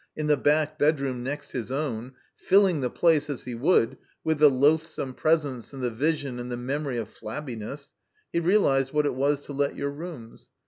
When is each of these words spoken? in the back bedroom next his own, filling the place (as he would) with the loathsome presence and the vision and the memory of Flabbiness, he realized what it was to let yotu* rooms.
in 0.15 0.25
the 0.25 0.35
back 0.35 0.79
bedroom 0.79 1.21
next 1.21 1.51
his 1.51 1.71
own, 1.71 2.13
filling 2.35 2.81
the 2.81 2.89
place 2.89 3.29
(as 3.29 3.43
he 3.43 3.53
would) 3.53 3.97
with 4.23 4.39
the 4.39 4.49
loathsome 4.49 5.13
presence 5.13 5.73
and 5.73 5.83
the 5.83 5.91
vision 5.91 6.39
and 6.39 6.51
the 6.51 6.57
memory 6.57 6.97
of 6.97 7.07
Flabbiness, 7.07 7.93
he 8.33 8.39
realized 8.39 8.91
what 8.93 9.05
it 9.05 9.13
was 9.13 9.41
to 9.41 9.53
let 9.53 9.75
yotu* 9.75 9.95
rooms. 9.95 10.49